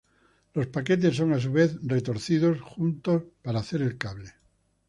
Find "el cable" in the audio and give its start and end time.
3.83-4.31